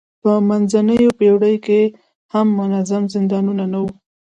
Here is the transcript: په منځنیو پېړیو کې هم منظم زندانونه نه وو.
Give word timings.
په 0.21 0.31
منځنیو 0.49 1.15
پېړیو 1.19 1.63
کې 1.65 1.81
هم 2.33 2.47
منظم 2.59 3.03
زندانونه 3.13 3.63
نه 3.73 3.79
وو. 3.83 3.89